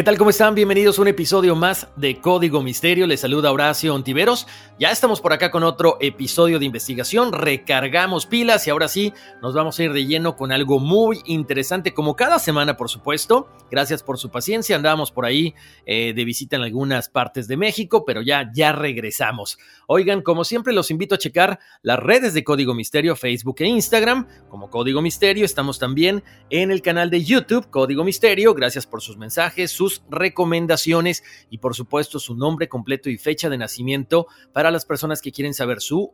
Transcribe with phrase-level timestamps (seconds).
[0.00, 0.16] ¿Qué tal?
[0.16, 0.54] ¿Cómo están?
[0.54, 3.06] Bienvenidos a un episodio más de Código Misterio.
[3.06, 4.46] Les saluda Horacio Ontiveros.
[4.78, 7.34] Ya estamos por acá con otro episodio de investigación.
[7.34, 11.92] Recargamos pilas y ahora sí nos vamos a ir de lleno con algo muy interesante,
[11.92, 13.50] como cada semana, por supuesto.
[13.70, 14.74] Gracias por su paciencia.
[14.74, 19.58] Andábamos por ahí eh, de visita en algunas partes de México, pero ya, ya regresamos.
[19.86, 24.26] Oigan, como siempre, los invito a checar las redes de Código Misterio, Facebook e Instagram.
[24.48, 28.54] Como Código Misterio, estamos también en el canal de YouTube, Código Misterio.
[28.54, 33.58] Gracias por sus mensajes, sus recomendaciones y por supuesto su nombre completo y fecha de
[33.58, 36.12] nacimiento para las personas que quieren saber su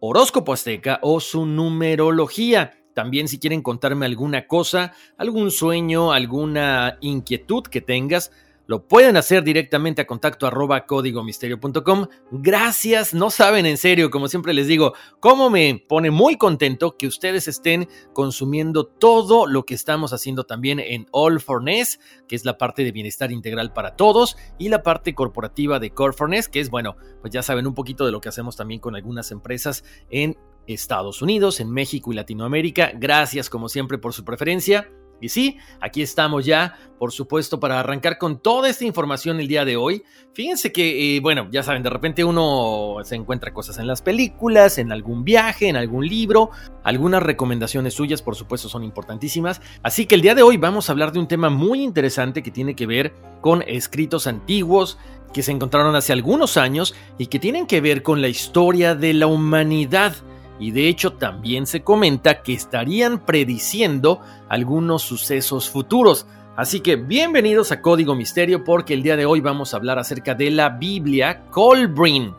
[0.00, 2.74] horóscopo azteca o su numerología.
[2.94, 8.32] También si quieren contarme alguna cosa, algún sueño, alguna inquietud que tengas,
[8.68, 12.06] lo pueden hacer directamente a contacto arroba códigomisterio.com.
[12.30, 17.06] Gracias, no saben en serio, como siempre les digo, cómo me pone muy contento que
[17.06, 21.98] ustedes estén consumiendo todo lo que estamos haciendo también en All for Ness,
[22.28, 26.12] que es la parte de bienestar integral para todos, y la parte corporativa de Core
[26.12, 28.80] for Ness, que es, bueno, pues ya saben un poquito de lo que hacemos también
[28.80, 30.36] con algunas empresas en
[30.66, 32.92] Estados Unidos, en México y Latinoamérica.
[32.94, 34.90] Gracias como siempre por su preferencia.
[35.20, 39.64] Y sí, aquí estamos ya, por supuesto, para arrancar con toda esta información el día
[39.64, 40.04] de hoy.
[40.32, 44.78] Fíjense que, eh, bueno, ya saben, de repente uno se encuentra cosas en las películas,
[44.78, 46.50] en algún viaje, en algún libro.
[46.84, 49.60] Algunas recomendaciones suyas, por supuesto, son importantísimas.
[49.82, 52.50] Así que el día de hoy vamos a hablar de un tema muy interesante que
[52.50, 54.98] tiene que ver con escritos antiguos
[55.32, 59.12] que se encontraron hace algunos años y que tienen que ver con la historia de
[59.12, 60.14] la humanidad
[60.58, 66.26] y de hecho también se comenta que estarían prediciendo algunos sucesos futuros.
[66.56, 70.34] Así que bienvenidos a Código Misterio porque el día de hoy vamos a hablar acerca
[70.34, 72.32] de la Biblia Colbrin.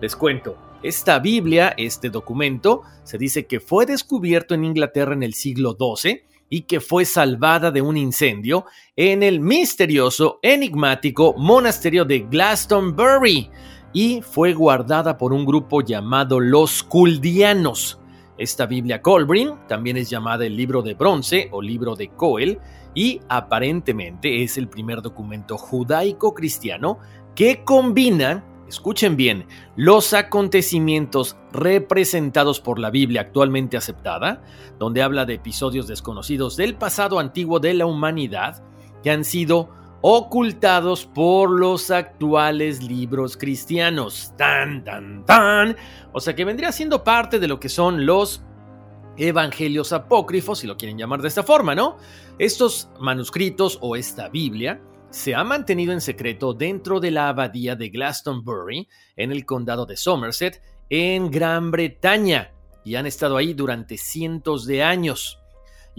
[0.00, 5.34] Les cuento, esta Biblia, este documento, se dice que fue descubierto en Inglaterra en el
[5.34, 8.64] siglo XII y que fue salvada de un incendio
[8.96, 13.50] en el misterioso, enigmático monasterio de Glastonbury
[13.92, 17.98] y fue guardada por un grupo llamado los Culdianos.
[18.38, 22.58] Esta Biblia Colbrin también es llamada el libro de bronce o libro de Coel
[22.94, 26.98] y aparentemente es el primer documento judaico cristiano
[27.34, 29.46] que combina, escuchen bien,
[29.76, 34.42] los acontecimientos representados por la Biblia actualmente aceptada,
[34.78, 38.62] donde habla de episodios desconocidos del pasado antiguo de la humanidad
[39.02, 39.68] que han sido
[40.02, 44.32] ocultados por los actuales libros cristianos.
[44.36, 45.76] Tan, tan, tan.
[46.12, 48.42] O sea que vendría siendo parte de lo que son los
[49.16, 51.98] evangelios apócrifos, si lo quieren llamar de esta forma, ¿no?
[52.38, 54.80] Estos manuscritos o esta Biblia
[55.10, 59.96] se ha mantenido en secreto dentro de la abadía de Glastonbury, en el condado de
[59.96, 62.52] Somerset, en Gran Bretaña,
[62.84, 65.39] y han estado ahí durante cientos de años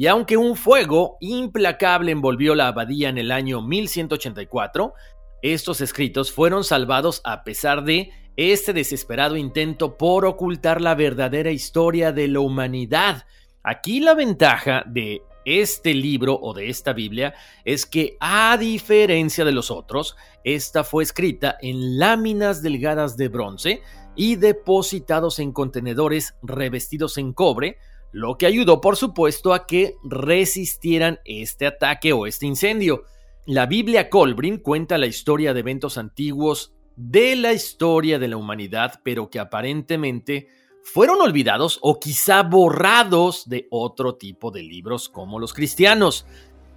[0.01, 4.95] y aunque un fuego implacable envolvió la abadía en el año 1184,
[5.43, 12.11] estos escritos fueron salvados a pesar de este desesperado intento por ocultar la verdadera historia
[12.11, 13.27] de la humanidad.
[13.61, 19.51] Aquí la ventaja de este libro o de esta Biblia es que, a diferencia de
[19.51, 23.83] los otros, esta fue escrita en láminas delgadas de bronce
[24.15, 27.77] y depositados en contenedores revestidos en cobre,
[28.11, 33.03] lo que ayudó por supuesto a que resistieran este ataque o este incendio.
[33.45, 38.99] La Biblia Colbrin cuenta la historia de eventos antiguos de la historia de la humanidad,
[39.03, 40.47] pero que aparentemente
[40.83, 46.25] fueron olvidados o quizá borrados de otro tipo de libros como los cristianos.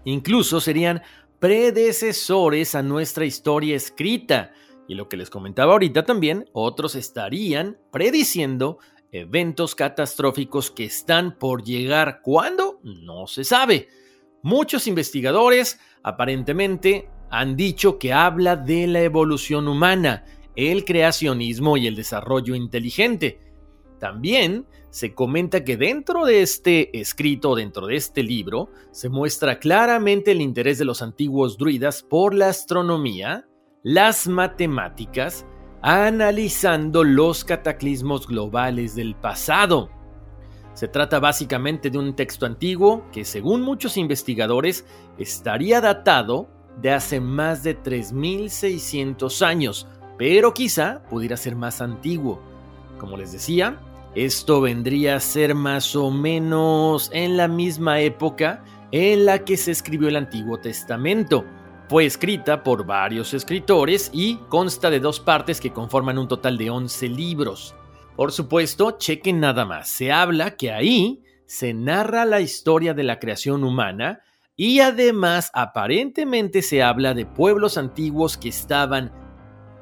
[0.05, 1.03] Incluso serían
[1.39, 4.53] predecesores a nuestra historia escrita.
[4.87, 8.79] Y lo que les comentaba ahorita también, otros estarían prediciendo
[9.15, 12.21] eventos catastróficos que están por llegar.
[12.21, 12.81] ¿Cuándo?
[12.83, 13.89] No se sabe.
[14.43, 20.25] Muchos investigadores aparentemente han dicho que habla de la evolución humana,
[20.57, 23.41] el creacionismo y el desarrollo inteligente.
[24.01, 30.33] También se comenta que dentro de este escrito, dentro de este libro, se muestra claramente
[30.33, 33.47] el interés de los antiguos druidas por la astronomía,
[33.85, 35.47] las matemáticas,
[35.87, 39.91] analizando los cataclismos globales del pasado.
[40.73, 44.87] Se trata básicamente de un texto antiguo que, según muchos investigadores,
[45.19, 46.49] estaría datado
[46.81, 49.87] de hace más de 3600 años,
[50.17, 52.41] pero quizá pudiera ser más antiguo.
[52.97, 53.79] Como les decía,
[54.15, 59.73] esto vendría a ser más o menos en la misma época en la que se
[59.73, 61.45] escribió el Antiguo Testamento.
[61.95, 66.69] Fue escrita por varios escritores y consta de dos partes que conforman un total de
[66.69, 67.77] 11 libros.
[68.17, 73.21] Por supuesto, chequen nada más, se habla que ahí se narra la historia de la
[73.21, 74.23] creación humana
[74.57, 79.13] y además aparentemente se habla de pueblos antiguos que estaban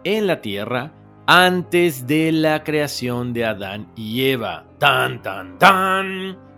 [0.05, 0.93] en la tierra
[1.27, 4.67] antes de la creación de Adán y Eva.
[4.79, 6.52] Tan, tan, tan.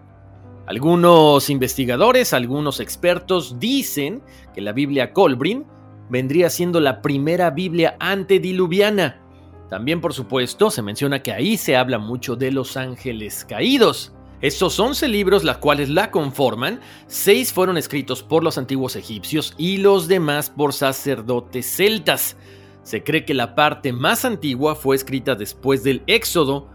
[0.66, 4.22] Algunos investigadores, algunos expertos dicen
[4.54, 5.66] que la Biblia Colbrin
[6.08, 9.20] vendría siendo la primera Biblia antediluviana.
[9.68, 14.14] También, por supuesto, se menciona que ahí se habla mucho de los ángeles caídos.
[14.40, 19.78] Estos 11 libros, los cuales la conforman, seis fueron escritos por los antiguos egipcios y
[19.78, 22.36] los demás por sacerdotes celtas.
[22.82, 26.68] Se cree que la parte más antigua fue escrita después del Éxodo,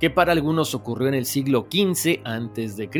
[0.00, 2.90] que para algunos ocurrió en el siglo XV a.C.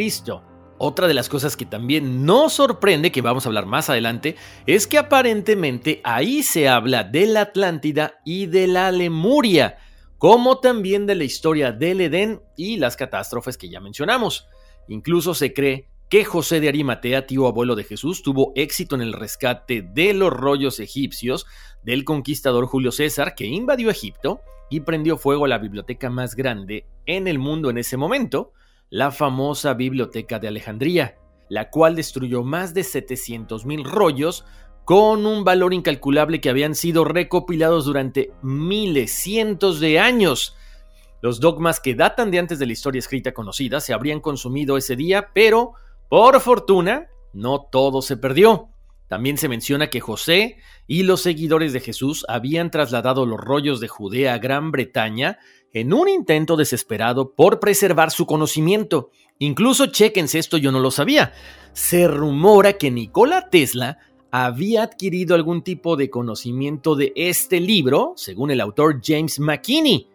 [0.78, 4.86] Otra de las cosas que también nos sorprende, que vamos a hablar más adelante, es
[4.86, 9.78] que aparentemente ahí se habla de la Atlántida y de la Lemuria,
[10.18, 14.48] como también de la historia del Edén y las catástrofes que ya mencionamos.
[14.88, 19.12] Incluso se cree que José de Arimatea, tío abuelo de Jesús, tuvo éxito en el
[19.12, 21.46] rescate de los rollos egipcios
[21.82, 26.86] del conquistador Julio César, que invadió Egipto y prendió fuego a la biblioteca más grande
[27.06, 28.52] en el mundo en ese momento,
[28.88, 31.18] la famosa Biblioteca de Alejandría,
[31.48, 34.44] la cual destruyó más de 700.000 rollos
[34.84, 40.56] con un valor incalculable que habían sido recopilados durante miles, cientos de años.
[41.20, 44.94] Los dogmas que datan de antes de la historia escrita conocida se habrían consumido ese
[44.94, 45.74] día, pero
[46.08, 48.70] por fortuna, no todo se perdió.
[49.08, 50.56] También se menciona que José
[50.86, 55.38] y los seguidores de Jesús habían trasladado los rollos de Judea a Gran Bretaña
[55.72, 59.10] en un intento desesperado por preservar su conocimiento.
[59.38, 61.32] Incluso, chequense esto, yo no lo sabía.
[61.72, 63.98] Se rumora que Nikola Tesla
[64.30, 70.08] había adquirido algún tipo de conocimiento de este libro, según el autor James McKinney.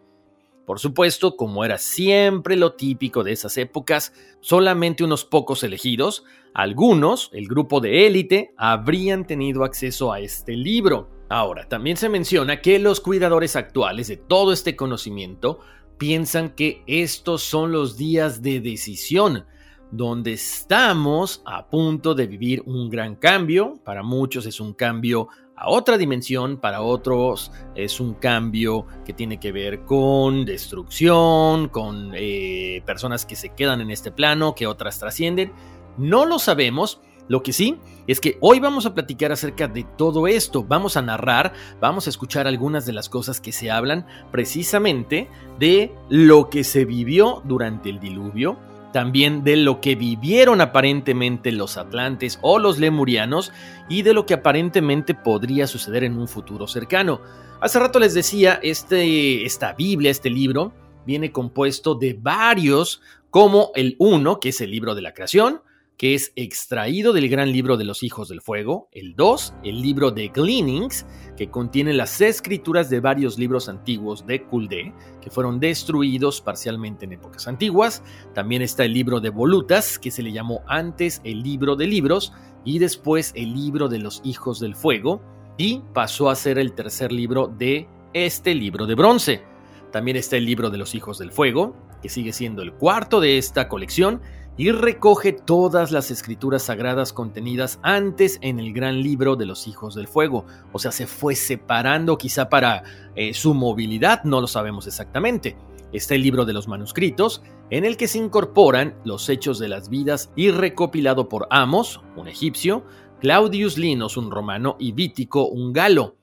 [0.72, 6.24] Por supuesto, como era siempre lo típico de esas épocas, solamente unos pocos elegidos,
[6.54, 11.10] algunos, el grupo de élite, habrían tenido acceso a este libro.
[11.28, 15.60] Ahora, también se menciona que los cuidadores actuales de todo este conocimiento
[15.98, 19.44] piensan que estos son los días de decisión,
[19.92, 23.74] donde estamos a punto de vivir un gran cambio.
[23.84, 25.28] Para muchos es un cambio
[25.62, 32.13] a otra dimensión, para otros es un cambio que tiene que ver con destrucción, con
[32.15, 35.53] eh, personas que se quedan en este plano, que otras trascienden.
[36.00, 37.00] No lo sabemos.
[37.27, 37.77] Lo que sí
[38.08, 42.10] es que hoy vamos a platicar acerca de todo esto, vamos a narrar, vamos a
[42.10, 47.89] escuchar algunas de las cosas que se hablan precisamente de lo que se vivió durante
[47.89, 48.58] el diluvio,
[48.91, 53.51] también de lo que vivieron aparentemente los atlantes o los lemurianos
[53.89, 57.21] y de lo que aparentemente podría suceder en un futuro cercano.
[57.62, 60.74] Hace rato les decía, este, esta Biblia, este libro,
[61.05, 65.62] viene compuesto de varios, como el uno, que es el libro de la creación,
[66.01, 70.10] que es extraído del gran libro de los hijos del fuego, el 2, el libro
[70.10, 71.05] de Gleanings,
[71.38, 77.13] que contiene las escrituras de varios libros antiguos de Kuldé, que fueron destruidos parcialmente en
[77.13, 78.01] épocas antiguas,
[78.34, 82.34] también está el libro de Volutas, que se le llamó antes el libro de libros,
[82.65, 85.22] y después el libro de los hijos del fuego,
[85.55, 89.43] y pasó a ser el tercer libro de este libro de bronce.
[89.91, 93.38] También está el libro de los hijos del fuego, que sigue siendo el cuarto de
[93.38, 94.22] esta colección,
[94.58, 99.96] y recoge todas las escrituras sagradas contenidas antes en el gran libro de los hijos
[99.96, 100.46] del fuego.
[100.72, 102.84] O sea, se fue separando quizá para
[103.15, 105.55] eh, su movilidad, no lo sabemos exactamente.
[105.93, 109.89] Está el libro de los manuscritos, en el que se incorporan los hechos de las
[109.89, 112.86] vidas y recopilado por Amos, un egipcio,
[113.20, 116.15] Claudius Linos, un romano, y Vítico, un galo.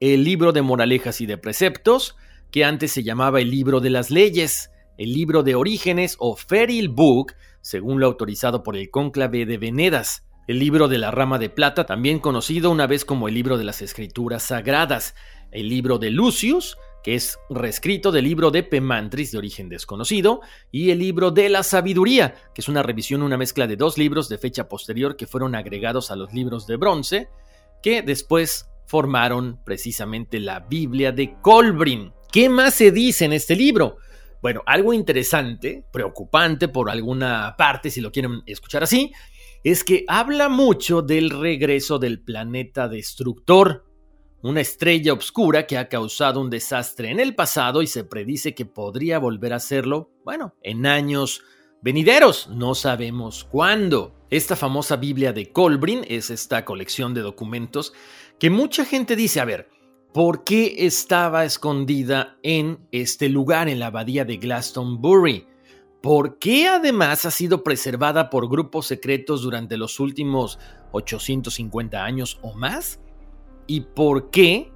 [0.00, 2.16] El libro de moralejas y de preceptos,
[2.50, 6.88] que antes se llamaba el libro de las leyes, el libro de orígenes o Feril
[6.88, 11.50] Book, según lo autorizado por el cónclave de Venedas, el libro de la rama de
[11.50, 15.14] plata, también conocido una vez como el libro de las escrituras sagradas,
[15.50, 20.90] el libro de Lucius, que es reescrito del libro de Pemantris de origen desconocido, y
[20.90, 24.38] el libro de la sabiduría, que es una revisión, una mezcla de dos libros de
[24.38, 27.28] fecha posterior que fueron agregados a los libros de bronce,
[27.82, 32.12] que después formaron precisamente la Biblia de Colbrin.
[32.30, 33.96] ¿Qué más se dice en este libro?
[34.42, 39.12] Bueno, algo interesante, preocupante por alguna parte, si lo quieren escuchar así,
[39.62, 43.86] es que habla mucho del regreso del planeta destructor,
[44.42, 48.66] una estrella oscura que ha causado un desastre en el pasado y se predice que
[48.66, 51.44] podría volver a hacerlo, bueno, en años
[51.80, 54.26] venideros, no sabemos cuándo.
[54.28, 57.92] Esta famosa Biblia de Colbrin es esta colección de documentos
[58.40, 59.68] que mucha gente dice, a ver,
[60.12, 65.46] por qué estaba escondida en este lugar, en la abadía de Glastonbury.
[66.02, 70.58] ¿Por qué además ha sido preservada por grupos secretos durante los últimos
[70.90, 73.00] 850 años o más?
[73.66, 74.70] ¿Y por qué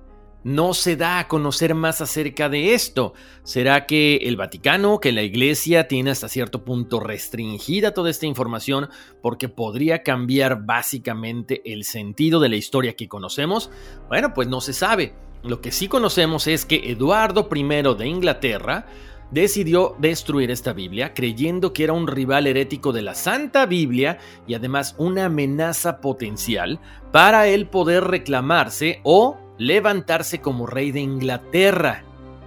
[0.44, 3.12] no se da a conocer más acerca de esto?
[3.42, 8.88] ¿Será que el Vaticano, que la Iglesia tiene hasta cierto punto restringida toda esta información
[9.20, 13.70] porque podría cambiar básicamente el sentido de la historia que conocemos?
[14.08, 15.25] Bueno, pues no se sabe.
[15.46, 17.62] Lo que sí conocemos es que Eduardo I
[17.96, 18.86] de Inglaterra
[19.30, 24.54] decidió destruir esta Biblia creyendo que era un rival herético de la Santa Biblia y
[24.54, 26.80] además una amenaza potencial
[27.12, 32.04] para él poder reclamarse o levantarse como rey de Inglaterra.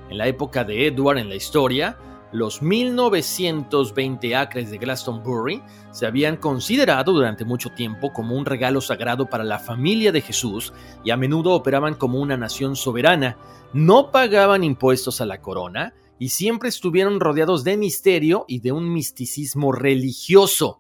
[0.09, 1.97] En la época de Edward en la historia,
[2.31, 9.27] los 1920 acres de Glastonbury se habían considerado durante mucho tiempo como un regalo sagrado
[9.29, 13.37] para la familia de Jesús y a menudo operaban como una nación soberana,
[13.73, 18.91] no pagaban impuestos a la corona y siempre estuvieron rodeados de misterio y de un
[18.93, 20.79] misticismo religioso.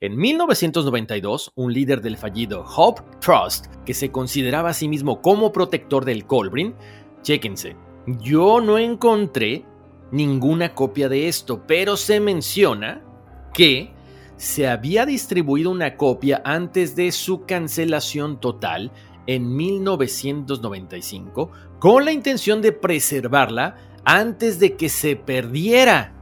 [0.00, 5.52] En 1992, un líder del fallido Hope Trust, que se consideraba a sí mismo como
[5.52, 6.74] protector del Colbrin,
[7.20, 9.66] chéquense, yo no encontré
[10.10, 13.02] ninguna copia de esto, pero se menciona
[13.52, 13.92] que
[14.36, 18.90] se había distribuido una copia antes de su cancelación total
[19.26, 26.14] en 1995 con la intención de preservarla antes de que se perdiera.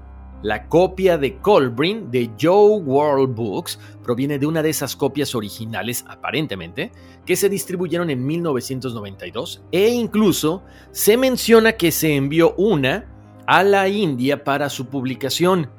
[0.43, 6.05] La copia de Colbrin de Joe World Books proviene de una de esas copias originales,
[6.09, 6.93] aparentemente,
[7.27, 13.18] que se distribuyeron en 1992 e incluso se menciona que se envió una
[13.49, 15.71] a la India para su publicación.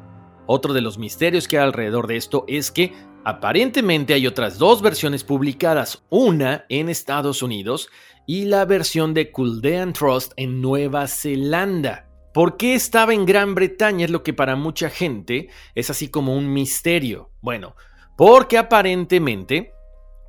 [0.48, 4.82] Otro de los misterios que hay alrededor de esto es que aparentemente hay otras dos
[4.82, 7.90] versiones publicadas, una en Estados Unidos
[8.26, 12.10] y la versión de Culdean Trust en Nueva Zelanda.
[12.34, 14.06] ¿Por qué estaba en Gran Bretaña?
[14.06, 17.30] Es lo que para mucha gente es así como un misterio.
[17.40, 17.76] Bueno,
[18.18, 19.74] porque aparentemente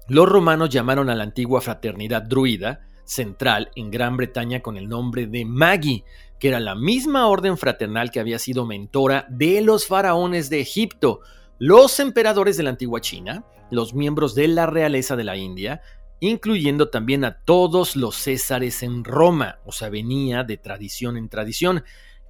[0.08, 2.80] los romanos llamaron a la antigua fraternidad druida
[3.10, 6.04] central en Gran Bretaña con el nombre de Magi,
[6.40, 11.20] que era la misma orden fraternal que había sido mentora de los faraones de Egipto,
[11.58, 15.82] los emperadores de la antigua China, los miembros de la realeza de la India,
[16.18, 21.84] incluyendo también a todos los césares en Roma, o sea, venía de tradición en tradición.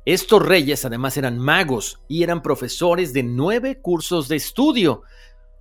[0.05, 5.03] Estos reyes además eran magos y eran profesores de nueve cursos de estudio,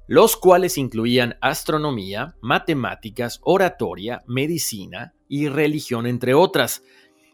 [0.08, 6.82] los cuales incluían astronomía, matemáticas, oratoria, medicina y religión, entre otras.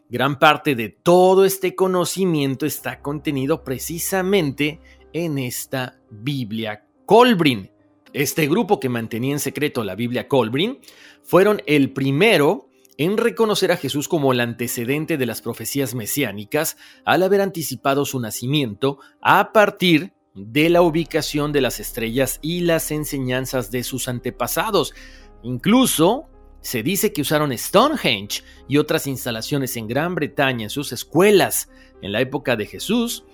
[0.08, 4.80] Gran parte de todo este conocimiento está contenido precisamente
[5.12, 7.72] en esta Biblia Colbrin.
[8.12, 10.78] Este grupo que mantenía en secreto la Biblia Colbrin
[11.24, 17.24] fueron el primero en reconocer a Jesús como el antecedente de las profecías mesiánicas al
[17.24, 23.72] haber anticipado su nacimiento a partir de la ubicación de las estrellas y las enseñanzas
[23.72, 24.94] de sus antepasados.
[25.42, 26.28] Incluso
[26.60, 31.70] se dice que usaron Stonehenge y otras instalaciones en Gran Bretaña en sus escuelas.
[32.02, 33.24] En la época de Jesús,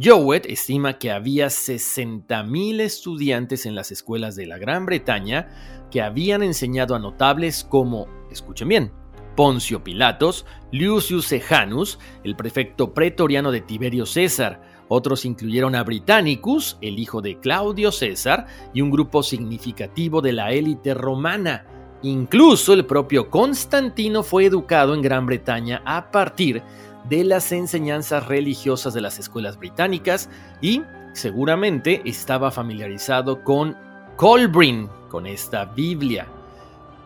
[0.00, 5.48] Jowett estima que había 60.000 estudiantes en las escuelas de la Gran Bretaña
[5.90, 8.92] que habían enseñado a notables como, escuchen bien,
[9.36, 16.98] Poncio Pilatos, Lucius Sejanus, el prefecto pretoriano de Tiberio César, Otros incluyeron a Britannicus, el
[16.98, 21.66] hijo de Claudio César, y un grupo significativo de la élite romana.
[22.02, 26.62] Incluso el propio Constantino fue educado en Gran Bretaña a partir
[27.08, 30.28] de las enseñanzas religiosas de las escuelas británicas
[30.60, 33.76] y seguramente estaba familiarizado con
[34.16, 36.26] Colbrin, con esta Biblia.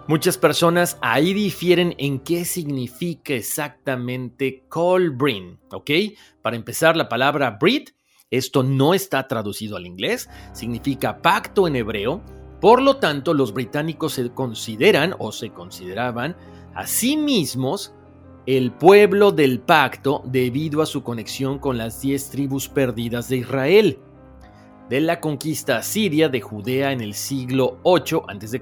[0.07, 5.91] Muchas personas ahí difieren en qué significa exactamente Colbrin, ¿ok?
[6.43, 7.91] Para empezar, la palabra Brit,
[8.31, 12.23] esto no está traducido al inglés, significa pacto en hebreo,
[12.61, 16.37] por lo tanto los británicos se consideran o se consideraban
[16.75, 17.95] a sí mismos
[18.47, 23.99] el pueblo del pacto debido a su conexión con las diez tribus perdidas de Israel.
[24.89, 28.61] De la conquista siria de Judea en el siglo 8 a.C.,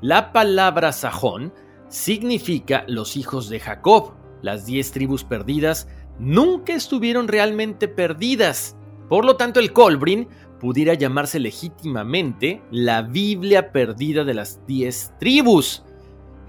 [0.00, 1.52] la palabra sajón
[1.88, 4.12] significa los hijos de Jacob.
[4.42, 8.76] Las diez tribus perdidas nunca estuvieron realmente perdidas.
[9.08, 10.28] Por lo tanto, el Colbrin
[10.64, 15.84] pudiera llamarse legítimamente la Biblia perdida de las diez tribus.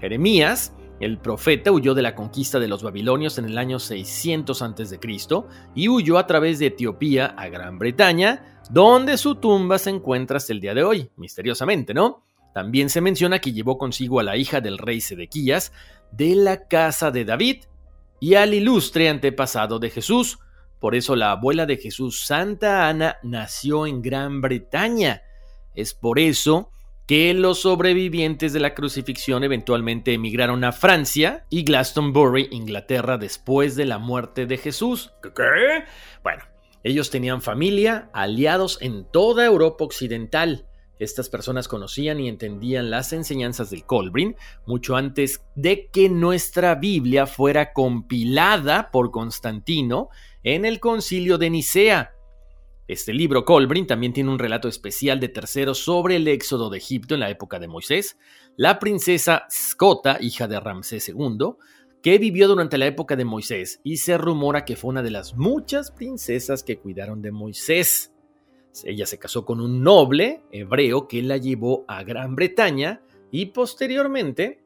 [0.00, 4.98] Jeremías el profeta huyó de la conquista de los babilonios en el año 600 a.C.
[5.74, 10.54] y huyó a través de Etiopía a Gran Bretaña, donde su tumba se encuentra hasta
[10.54, 12.24] el día de hoy, misteriosamente, ¿no?
[12.54, 15.74] También se menciona que llevó consigo a la hija del rey Sedequías
[16.10, 17.64] de la casa de David
[18.18, 20.38] y al ilustre antepasado de Jesús.
[20.78, 25.22] Por eso la abuela de Jesús, Santa Ana, nació en Gran Bretaña.
[25.74, 26.70] Es por eso
[27.06, 33.86] que los sobrevivientes de la crucifixión eventualmente emigraron a Francia y Glastonbury, Inglaterra, después de
[33.86, 35.12] la muerte de Jesús.
[35.22, 35.84] ¿Qué?
[36.24, 36.42] Bueno,
[36.82, 40.66] ellos tenían familia, aliados en toda Europa Occidental.
[40.98, 44.36] Estas personas conocían y entendían las enseñanzas del Colbrin
[44.66, 50.08] mucho antes de que nuestra Biblia fuera compilada por Constantino
[50.42, 52.12] en el concilio de Nicea.
[52.88, 57.14] Este libro, Colbrin, también tiene un relato especial de terceros sobre el éxodo de Egipto
[57.14, 58.16] en la época de Moisés,
[58.56, 61.56] la princesa Scota, hija de Ramsés II,
[62.00, 65.34] que vivió durante la época de Moisés y se rumora que fue una de las
[65.34, 68.12] muchas princesas que cuidaron de Moisés.
[68.84, 74.60] Ella se casó con un noble hebreo que la llevó a Gran Bretaña y posteriormente,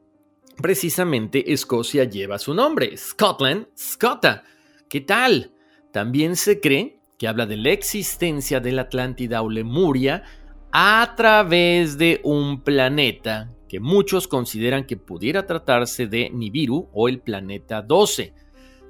[0.60, 4.44] precisamente, Escocia lleva su nombre, Scotland, Scota.
[4.88, 5.52] ¿Qué tal?
[5.92, 10.24] También se cree que habla de la existencia de la Atlántida o Lemuria
[10.72, 17.20] a través de un planeta que muchos consideran que pudiera tratarse de Nibiru o el
[17.20, 18.34] planeta 12.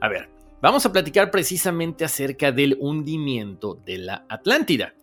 [0.00, 0.30] A ver,
[0.62, 4.94] vamos a platicar precisamente acerca del hundimiento de la Atlántida.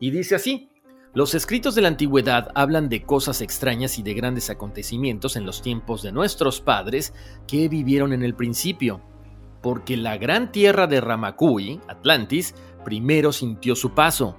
[0.00, 0.70] Y dice así,
[1.12, 5.60] los escritos de la antigüedad hablan de cosas extrañas y de grandes acontecimientos en los
[5.60, 7.12] tiempos de nuestros padres
[7.46, 9.02] que vivieron en el principio,
[9.60, 14.36] porque la gran tierra de Ramakui, Atlantis, primero sintió su paso.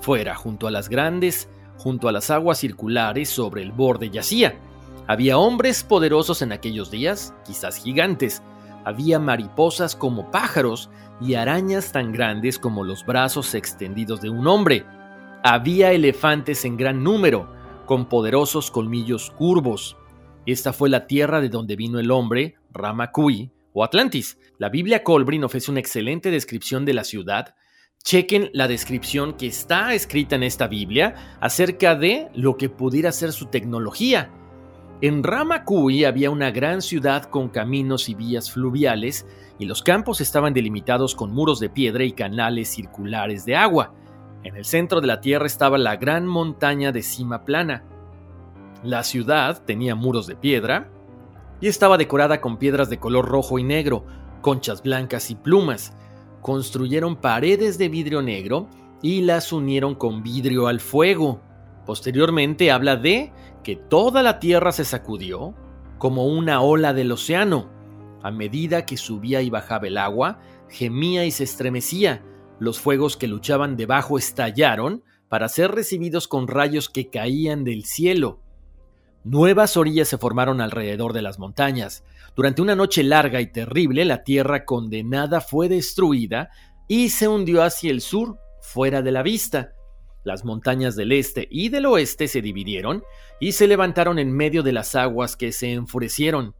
[0.00, 4.58] Fuera, junto a las grandes, junto a las aguas circulares sobre el borde yacía.
[5.06, 8.42] Había hombres poderosos en aquellos días, quizás gigantes.
[8.84, 14.84] Había mariposas como pájaros y arañas tan grandes como los brazos extendidos de un hombre.
[15.42, 17.50] Había elefantes en gran número,
[17.86, 19.96] con poderosos colmillos curvos.
[20.44, 24.38] Esta fue la tierra de donde vino el hombre, Ramakui, o Atlantis.
[24.58, 27.54] La Biblia Colbrin ofrece una excelente descripción de la ciudad,
[28.02, 33.32] Chequen la descripción que está escrita en esta Biblia acerca de lo que pudiera ser
[33.32, 34.30] su tecnología.
[35.02, 39.26] En Ramakui había una gran ciudad con caminos y vías fluviales
[39.58, 43.94] y los campos estaban delimitados con muros de piedra y canales circulares de agua.
[44.42, 47.84] En el centro de la tierra estaba la gran montaña de cima plana.
[48.82, 50.90] La ciudad tenía muros de piedra
[51.60, 54.06] y estaba decorada con piedras de color rojo y negro,
[54.40, 55.94] conchas blancas y plumas
[56.40, 58.68] construyeron paredes de vidrio negro
[59.02, 61.40] y las unieron con vidrio al fuego.
[61.86, 65.54] Posteriormente habla de que toda la tierra se sacudió
[65.98, 67.68] como una ola del océano.
[68.22, 72.22] A medida que subía y bajaba el agua, gemía y se estremecía.
[72.60, 78.40] Los fuegos que luchaban debajo estallaron para ser recibidos con rayos que caían del cielo.
[79.24, 82.04] Nuevas orillas se formaron alrededor de las montañas.
[82.36, 86.50] Durante una noche larga y terrible, la tierra condenada fue destruida
[86.86, 89.72] y se hundió hacia el sur, fuera de la vista.
[90.22, 93.02] Las montañas del este y del oeste se dividieron
[93.40, 96.54] y se levantaron en medio de las aguas que se enfurecieron.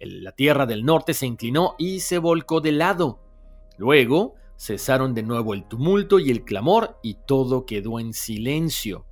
[0.00, 3.20] La tierra del norte se inclinó y se volcó de lado.
[3.76, 9.06] Luego cesaron de nuevo el tumulto y el clamor y todo quedó en silencio.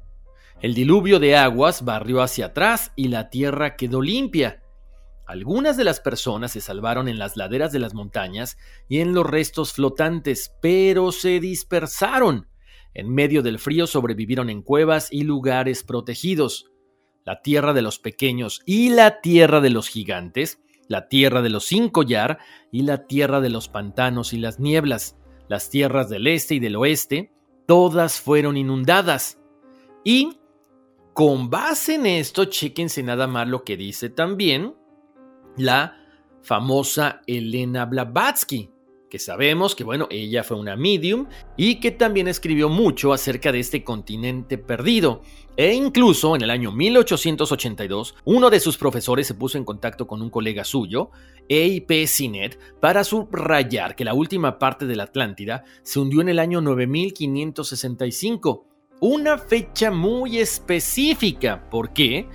[0.61, 4.63] El diluvio de aguas barrió hacia atrás y la tierra quedó limpia.
[5.27, 9.27] Algunas de las personas se salvaron en las laderas de las montañas y en los
[9.27, 12.49] restos flotantes, pero se dispersaron.
[12.95, 16.71] En medio del frío sobrevivieron en cuevas y lugares protegidos.
[17.25, 21.65] La tierra de los pequeños y la tierra de los gigantes, la tierra de los
[21.65, 22.39] sin collar
[22.71, 25.17] y la tierra de los pantanos y las nieblas,
[25.53, 27.31] las tierras del este y del oeste,
[27.67, 29.38] todas fueron inundadas.
[30.03, 30.38] Y
[31.12, 34.75] con base en esto, chéquense nada más lo que dice también
[35.59, 35.99] la
[36.41, 38.71] famosa Elena Blavatsky,
[39.12, 41.27] que sabemos que, bueno, ella fue una medium
[41.59, 45.20] y que también escribió mucho acerca de este continente perdido.
[45.55, 50.22] E incluso en el año 1882, uno de sus profesores se puso en contacto con
[50.22, 51.11] un colega suyo,
[51.46, 52.07] E.I.P.
[52.07, 56.62] Sinet, para subrayar que la última parte de la Atlántida se hundió en el año
[56.62, 58.64] 9565
[59.03, 61.68] una fecha muy específica.
[61.68, 62.31] ¿Por qué?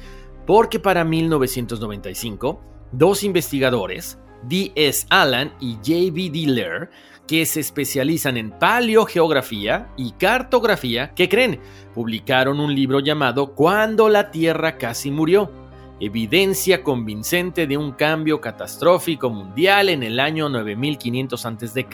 [0.45, 2.61] Porque para 1995,
[2.91, 5.05] dos investigadores, D.S.
[5.09, 6.29] Allen y J.B.
[6.31, 6.89] Diller,
[7.27, 11.59] que se especializan en paleogeografía y cartografía, que creen,
[11.93, 15.51] publicaron un libro llamado Cuando la Tierra casi murió,
[15.99, 21.87] evidencia convincente de un cambio catastrófico mundial en el año 9500 a.C.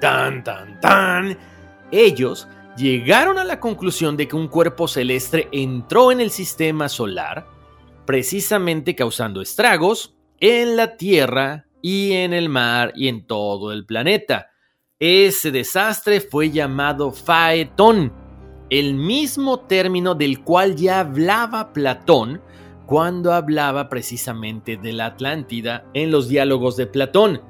[0.00, 1.38] Tan, tan, tan.
[1.90, 7.46] Ellos llegaron a la conclusión de que un cuerpo celeste entró en el sistema solar,
[8.04, 14.50] precisamente causando estragos en la Tierra y en el mar y en todo el planeta.
[14.98, 18.12] Ese desastre fue llamado Faetón,
[18.70, 22.40] el mismo término del cual ya hablaba Platón
[22.86, 27.42] cuando hablaba precisamente de la Atlántida en los diálogos de Platón.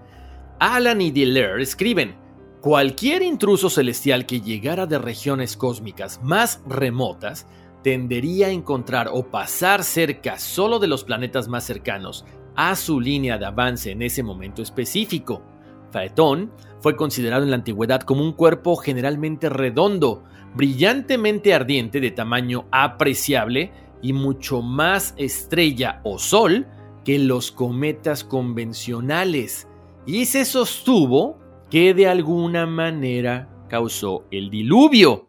[0.59, 2.16] Alan y Diller escriben,
[2.61, 7.46] Cualquier intruso celestial que llegara de regiones cósmicas más remotas
[7.85, 12.25] tendería a encontrar o pasar cerca solo de los planetas más cercanos
[12.57, 15.42] a su línea de avance en ese momento específico.
[15.90, 22.66] Faetón fue considerado en la antigüedad como un cuerpo generalmente redondo, brillantemente ardiente de tamaño
[22.71, 26.66] apreciable y mucho más estrella o sol
[27.05, 29.69] que los cometas convencionales,
[30.07, 31.38] y se sostuvo
[31.71, 35.29] que de alguna manera causó el diluvio.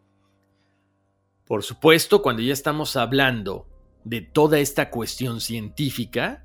[1.46, 3.66] Por supuesto, cuando ya estamos hablando
[4.04, 6.44] de toda esta cuestión científica,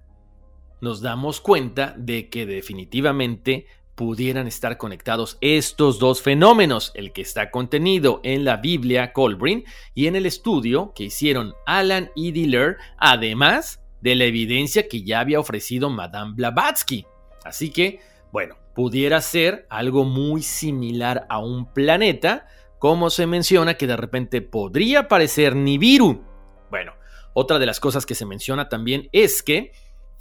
[0.84, 7.52] nos damos cuenta de que definitivamente pudieran estar conectados estos dos fenómenos, el que está
[7.52, 9.64] contenido en la Biblia Colbrin
[9.96, 15.22] y en el estudio que hicieron Alan y Diller, además de la evidencia que ya
[15.22, 17.06] había ofrecido Madame Blavatsky.
[17.46, 18.02] Así que,
[18.34, 22.46] bueno, pudiera ser algo muy similar a un planeta,
[22.78, 26.26] como se menciona que de repente podría parecer Nibiru.
[26.70, 26.94] Bueno,
[27.34, 29.72] otra de las cosas que se menciona también es que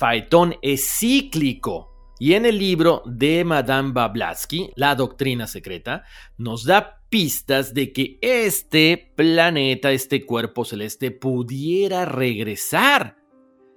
[0.02, 1.92] Faetón es cíclico.
[2.18, 6.02] Y en el libro de Madame Blavatsky, La Doctrina Secreta,
[6.36, 13.16] nos da pistas de que este planeta, este cuerpo celeste, pudiera regresar.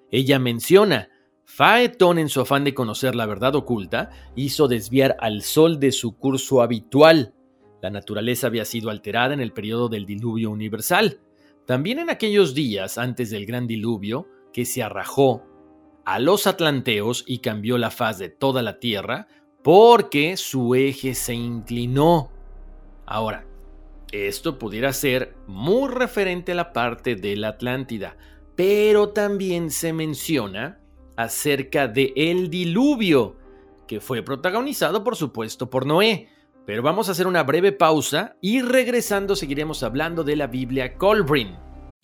[0.10, 1.10] Ella menciona,
[1.44, 6.18] Faetón, en su afán de conocer la verdad oculta, hizo desviar al Sol de su
[6.18, 7.36] curso habitual.
[7.84, 11.20] La naturaleza había sido alterada en el periodo del diluvio universal.
[11.68, 15.55] También en aquellos días antes del gran diluvio, que se arrajó
[16.06, 19.28] a los atlanteos y cambió la faz de toda la tierra,
[19.64, 22.32] porque su eje se inclinó.
[23.06, 23.46] Ahora,
[24.12, 28.16] esto pudiera ser muy referente a la parte de la Atlántida,
[28.56, 30.80] pero también se menciona
[31.18, 33.36] acerca de el diluvio,
[33.88, 36.30] que fue protagonizado por supuesto por Noé.
[36.66, 41.65] Pero vamos a hacer una breve pausa y regresando seguiremos hablando de la Biblia Colbrin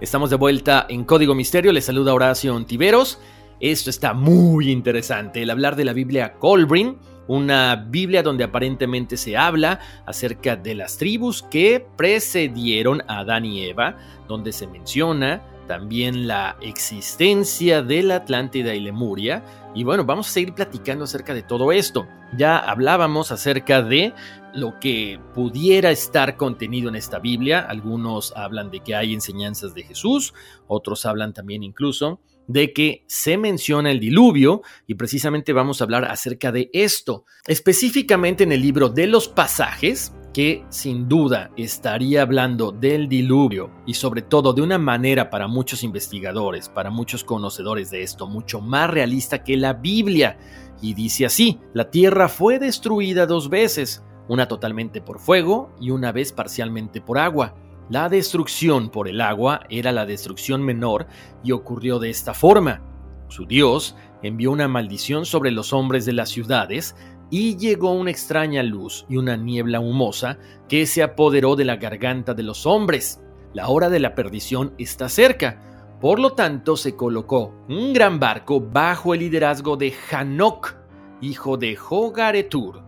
[0.00, 3.18] Estamos de vuelta en Código Misterio, les saluda Horacio Ontiveros.
[3.58, 9.36] Esto está muy interesante, el hablar de la Biblia Colbrin, una Biblia donde aparentemente se
[9.36, 13.96] habla acerca de las tribus que precedieron a Adán y Eva,
[14.28, 19.44] donde se menciona también la existencia de la Atlántida y Lemuria.
[19.74, 22.08] Y bueno, vamos a seguir platicando acerca de todo esto.
[22.36, 24.12] Ya hablábamos acerca de
[24.54, 27.60] lo que pudiera estar contenido en esta Biblia.
[27.60, 30.34] Algunos hablan de que hay enseñanzas de Jesús,
[30.66, 36.06] otros hablan también incluso de que se menciona el diluvio y precisamente vamos a hablar
[36.06, 37.26] acerca de esto.
[37.46, 43.94] Específicamente en el libro de los pasajes, que sin duda estaría hablando del diluvio y
[43.94, 48.88] sobre todo de una manera para muchos investigadores, para muchos conocedores de esto, mucho más
[48.88, 50.38] realista que la Biblia.
[50.80, 56.12] Y dice así, la tierra fue destruida dos veces, una totalmente por fuego y una
[56.12, 57.56] vez parcialmente por agua.
[57.90, 61.08] La destrucción por el agua era la destrucción menor
[61.42, 62.80] y ocurrió de esta forma.
[63.26, 66.94] Su Dios envió una maldición sobre los hombres de las ciudades
[67.30, 70.38] y llegó una extraña luz y una niebla humosa
[70.68, 73.20] que se apoderó de la garganta de los hombres.
[73.52, 75.96] La hora de la perdición está cerca.
[76.00, 80.76] Por lo tanto, se colocó un gran barco bajo el liderazgo de Hanok,
[81.20, 82.82] hijo de Jogaretur,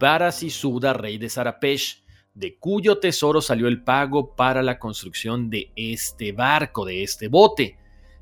[0.00, 2.02] para Sisuda, rey de Sarapesh,
[2.34, 7.78] de cuyo tesoro salió el pago para la construcción de este barco, de este bote.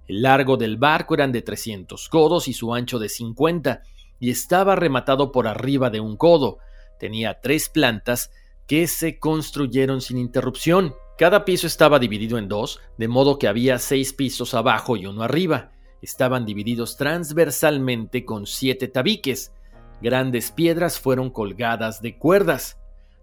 [0.07, 3.83] El largo del barco eran de 300 codos y su ancho de 50,
[4.23, 6.59] y estaba rematado por arriba de un codo.
[7.01, 8.31] Tenía tres plantas
[8.69, 10.95] que se construyeron sin interrupción.
[11.19, 15.25] Cada piso estaba dividido en dos, de modo que había seis pisos abajo y uno
[15.25, 15.73] arriba.
[16.03, 19.53] Estaban divididos transversalmente con siete tabiques.
[20.01, 22.79] Grandes piedras fueron colgadas de cuerdas.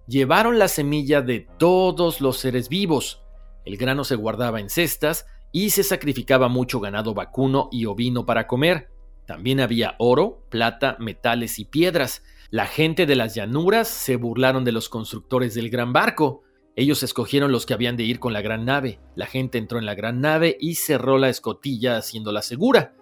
[0.05, 3.23] Llevaron la semilla de todos los seres vivos.
[3.63, 8.47] El grano se guardaba en cestas y se sacrificaba mucho ganado vacuno y ovino para
[8.47, 8.98] comer.
[9.30, 12.24] También había oro, plata, metales y piedras.
[12.50, 16.42] La gente de las llanuras se burlaron de los constructores del gran barco.
[16.76, 19.00] Ellos escogieron los que habían de ir con la gran nave.
[19.15, 22.96] La gente entró en la gran nave y cerró la escotilla haciéndola segura.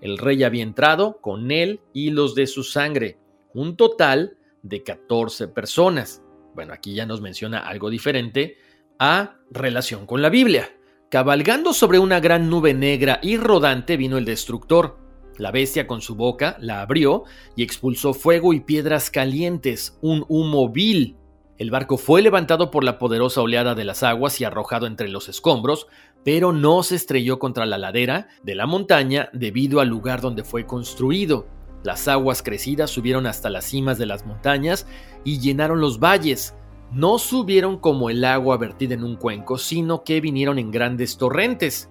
[0.00, 3.18] El rey había entrado con él y los de su sangre,
[3.52, 6.22] un total de 14 personas.
[6.54, 8.58] Bueno, aquí ya nos menciona algo diferente
[9.00, 10.70] a relación con la Biblia.
[11.10, 15.02] Cabalgando sobre una gran nube negra y rodante vino el destructor.
[15.36, 17.24] La bestia con su boca la abrió
[17.56, 21.16] y expulsó fuego y piedras calientes, un humo vil.
[21.58, 25.28] El barco fue levantado por la poderosa oleada de las aguas y arrojado entre los
[25.28, 25.86] escombros,
[26.24, 30.66] pero no se estrelló contra la ladera de la montaña debido al lugar donde fue
[30.66, 31.46] construido.
[31.82, 34.86] Las aguas crecidas subieron hasta las cimas de las montañas
[35.22, 36.54] y llenaron los valles.
[36.92, 41.90] No subieron como el agua vertida en un cuenco, sino que vinieron en grandes torrentes.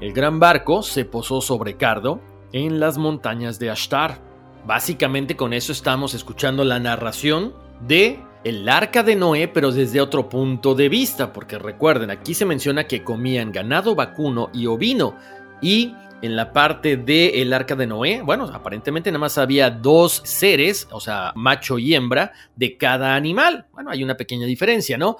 [0.00, 2.20] El gran barco se posó sobre Cardo,
[2.52, 4.20] en las montañas de Ashtar.
[4.66, 7.54] Básicamente con eso estamos escuchando la narración
[7.86, 12.44] de el arca de Noé, pero desde otro punto de vista, porque recuerden, aquí se
[12.44, 15.16] menciona que comían ganado vacuno y ovino,
[15.60, 20.22] y en la parte del el arca de Noé, bueno, aparentemente nada más había dos
[20.24, 23.66] seres, o sea, macho y hembra, de cada animal.
[23.72, 25.16] Bueno, hay una pequeña diferencia, ¿no?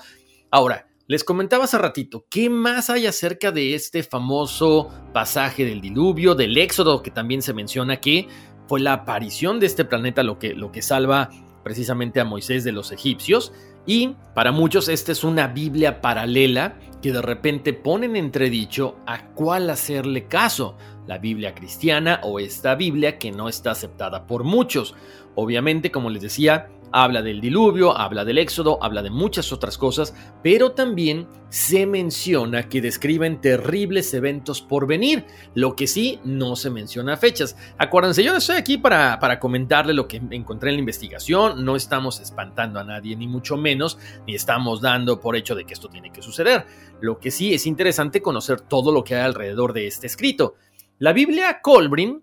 [0.51, 6.35] Ahora, les comentaba hace ratito, ¿qué más hay acerca de este famoso pasaje del diluvio,
[6.35, 8.29] del éxodo, que también se menciona que
[8.69, 11.31] fue la aparición de este planeta lo que, lo que salva
[11.65, 13.53] precisamente a Moisés de los egipcios?
[13.85, 19.69] Y para muchos esta es una Biblia paralela que de repente ponen entredicho a cuál
[19.71, 20.77] hacerle caso,
[21.09, 24.95] la Biblia cristiana o esta Biblia que no está aceptada por muchos.
[25.35, 30.15] Obviamente, como les decía, Habla del diluvio, habla del éxodo, habla de muchas otras cosas,
[30.43, 35.25] pero también se menciona que describen terribles eventos por venir,
[35.55, 37.57] lo que sí no se menciona fechas.
[37.79, 42.21] Acuérdense, yo estoy aquí para, para comentarle lo que encontré en la investigación, no estamos
[42.21, 46.13] espantando a nadie, ni mucho menos, ni estamos dando por hecho de que esto tiene
[46.13, 46.67] que suceder.
[47.01, 50.57] Lo que sí es interesante conocer todo lo que hay alrededor de este escrito.
[50.99, 52.23] La Biblia Colbrin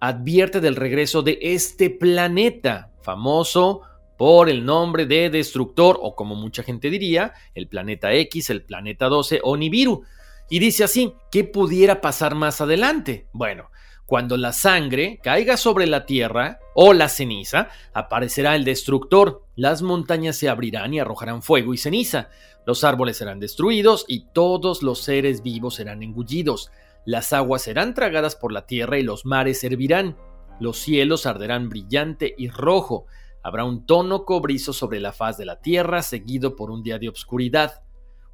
[0.00, 3.82] advierte del regreso de este planeta famoso
[4.20, 9.06] por el nombre de Destructor, o como mucha gente diría, el planeta X, el planeta
[9.06, 10.02] 12 o Nibiru.
[10.50, 13.28] Y dice así, ¿qué pudiera pasar más adelante?
[13.32, 13.70] Bueno,
[14.04, 20.36] cuando la sangre caiga sobre la tierra o la ceniza, aparecerá el destructor, las montañas
[20.36, 22.28] se abrirán y arrojarán fuego y ceniza,
[22.66, 26.70] los árboles serán destruidos y todos los seres vivos serán engullidos,
[27.06, 30.18] las aguas serán tragadas por la tierra y los mares hervirán,
[30.60, 33.06] los cielos arderán brillante y rojo,
[33.42, 37.08] Habrá un tono cobrizo sobre la faz de la Tierra, seguido por un día de
[37.08, 37.82] obscuridad.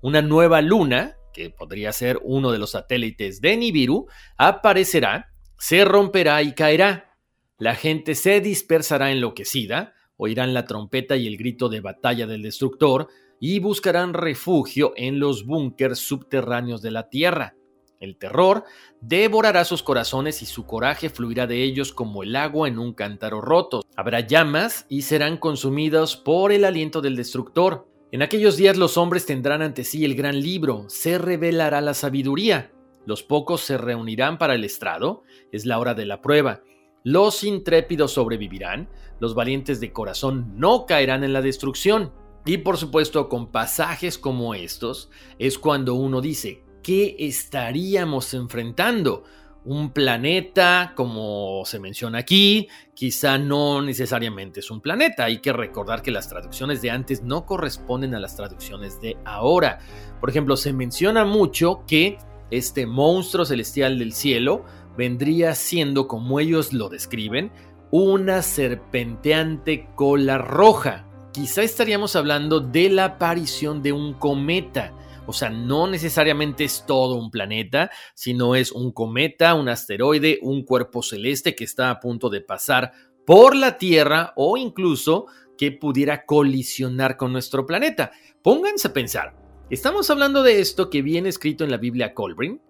[0.03, 6.43] Una nueva luna, que podría ser uno de los satélites de Nibiru, aparecerá, se romperá
[6.43, 7.17] y caerá.
[7.59, 13.09] La gente se dispersará enloquecida, oirán la trompeta y el grito de batalla del destructor,
[13.39, 17.55] y buscarán refugio en los búnkers subterráneos de la Tierra.
[17.99, 18.65] El terror
[19.01, 23.41] devorará sus corazones y su coraje fluirá de ellos como el agua en un cántaro
[23.41, 23.83] roto.
[23.97, 27.89] Habrá llamas y serán consumidos por el aliento del destructor.
[28.13, 32.71] En aquellos días los hombres tendrán ante sí el gran libro, se revelará la sabiduría.
[33.07, 36.63] Los pocos se reunirán para el estrado, es la hora de la prueba.
[37.03, 38.89] Los intrépidos sobrevivirán,
[39.21, 42.13] los valientes de corazón no caerán en la destrucción.
[42.45, 49.25] Y por supuesto, con pasajes como estos, es cuando uno dice, qué estaríamos enfrentando.
[49.65, 55.25] Un planeta, como se menciona aquí, quizá no necesariamente es un planeta.
[55.25, 59.81] Hay que recordar que las traducciones de antes no corresponden a las traducciones de ahora.
[60.21, 62.19] Por ejemplo, se menciona mucho que
[62.53, 64.65] este monstruo celestial del cielo
[64.97, 67.51] vendría siendo, como ellos lo describen,
[67.91, 71.05] una serpenteante cola roja.
[71.33, 74.93] Quizá estaríamos hablando de la aparición de un cometa
[75.27, 80.65] o sea, no necesariamente es todo un planeta, sino es un cometa, un asteroide, un
[80.65, 82.93] cuerpo celeste que está a punto de pasar
[83.27, 85.27] por la Tierra o incluso
[85.59, 88.13] que pudiera colisionar con nuestro planeta.
[88.43, 89.35] Pónganse a pensar,
[89.69, 92.61] estamos hablando de esto que viene escrito en la Biblia Colbrin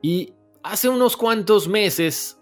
[0.00, 0.32] y
[0.62, 2.38] hace unos cuantos meses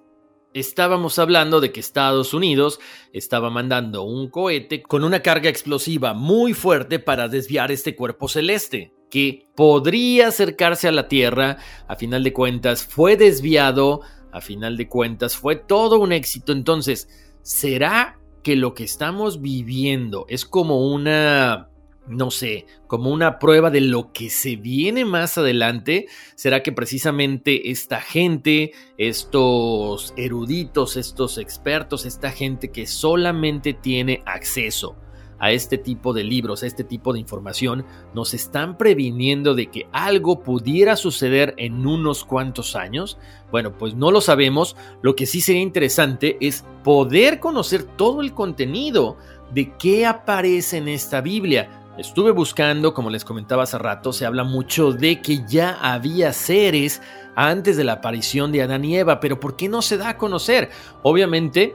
[0.55, 2.79] estábamos hablando de que Estados Unidos
[3.13, 8.93] estaba mandando un cohete con una carga explosiva muy fuerte para desviar este cuerpo celeste
[9.11, 14.01] que podría acercarse a la Tierra, a final de cuentas fue desviado,
[14.33, 16.53] a final de cuentas fue todo un éxito.
[16.53, 17.09] Entonces,
[17.43, 21.71] ¿será que lo que estamos viviendo es como una,
[22.07, 26.07] no sé, como una prueba de lo que se viene más adelante?
[26.35, 34.97] ¿Será que precisamente esta gente, estos eruditos, estos expertos, esta gente que solamente tiene acceso
[35.39, 39.89] a este tipo de libros, a este tipo de información, nos están previniendo de que
[39.93, 43.19] algo pudiera suceder en unos cuantos años?
[43.51, 44.77] Bueno, pues no lo sabemos.
[45.03, 49.17] Lo que sí sería interesante es poder conocer todo el contenido
[49.53, 51.85] de qué aparece en esta Biblia.
[51.99, 57.03] Estuve buscando, como les comentaba hace rato, se habla mucho de que ya había seres
[57.35, 60.17] antes de la aparición de Adán y Eva, pero ¿por qué no se da a
[60.17, 60.71] conocer?
[61.03, 61.75] Obviamente,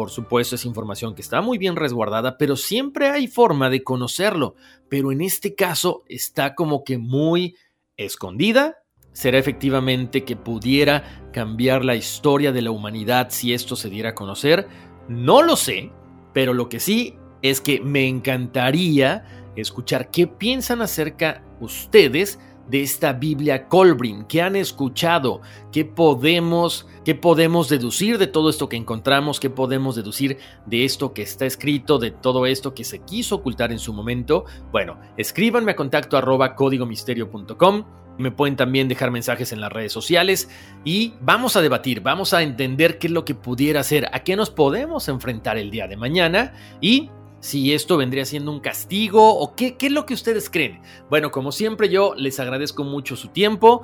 [0.00, 4.54] por supuesto, es información que está muy bien resguardada, pero siempre hay forma de conocerlo.
[4.88, 7.54] Pero en este caso está como que muy
[7.98, 8.78] escondida.
[9.12, 14.14] ¿Será efectivamente que pudiera cambiar la historia de la humanidad si esto se diera a
[14.14, 14.68] conocer?
[15.06, 15.92] No lo sé,
[16.32, 22.38] pero lo que sí es que me encantaría escuchar qué piensan acerca ustedes
[22.70, 25.40] de esta Biblia Colbrin, qué han escuchado,
[25.72, 31.12] qué podemos, qué podemos deducir de todo esto que encontramos, qué podemos deducir de esto
[31.12, 34.44] que está escrito, de todo esto que se quiso ocultar en su momento.
[34.70, 37.84] Bueno, escríbanme a contacto arroba códigomisterio.com.
[38.18, 40.50] Me pueden también dejar mensajes en las redes sociales
[40.84, 44.36] y vamos a debatir, vamos a entender qué es lo que pudiera ser, a qué
[44.36, 46.52] nos podemos enfrentar el día de mañana
[46.82, 50.80] y si esto vendría siendo un castigo o qué, qué es lo que ustedes creen.
[51.08, 53.82] Bueno, como siempre yo les agradezco mucho su tiempo.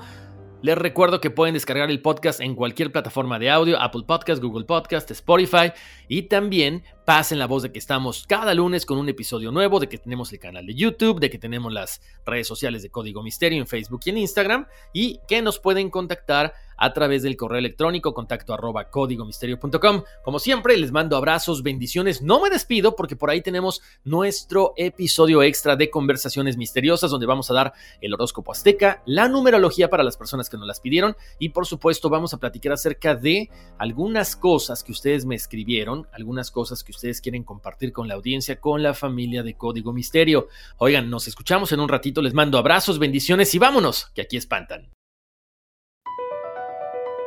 [0.62, 4.64] Les recuerdo que pueden descargar el podcast en cualquier plataforma de audio, Apple Podcast, Google
[4.64, 5.72] Podcast, Spotify
[6.08, 9.88] y también pasen la voz de que estamos cada lunes con un episodio nuevo, de
[9.88, 13.60] que tenemos el canal de YouTube, de que tenemos las redes sociales de Código Misterio
[13.60, 18.14] en Facebook y en Instagram y que nos pueden contactar a través del correo electrónico
[18.14, 20.02] contacto arroba códigomisterio.com.
[20.22, 22.22] Como siempre, les mando abrazos, bendiciones.
[22.22, 27.50] No me despido porque por ahí tenemos nuestro episodio extra de conversaciones misteriosas donde vamos
[27.50, 31.50] a dar el horóscopo azteca, la numerología para las personas que nos las pidieron y
[31.50, 36.84] por supuesto vamos a platicar acerca de algunas cosas que ustedes me escribieron, algunas cosas
[36.84, 40.48] que ustedes quieren compartir con la audiencia, con la familia de Código Misterio.
[40.78, 44.90] Oigan, nos escuchamos en un ratito, les mando abrazos, bendiciones y vámonos, que aquí espantan.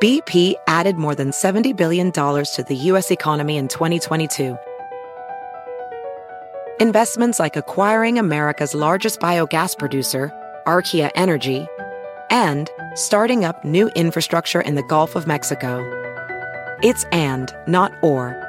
[0.02, 3.12] BP added more than $70 billion to the U.S.
[3.12, 4.58] economy in 2022.
[6.80, 10.32] Investments like acquiring America's largest biogas producer,
[10.66, 11.68] Archaea Energy,
[12.30, 15.84] and starting up new infrastructure in the Gulf of Mexico.
[16.82, 18.49] It's and, not or.